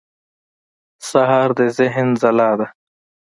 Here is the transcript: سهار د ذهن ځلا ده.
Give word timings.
سهار 1.09 1.49
د 1.57 1.59
ذهن 1.77 2.07
ځلا 2.21 2.51
ده. 2.59 2.67